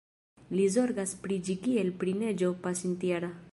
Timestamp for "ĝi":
1.49-1.57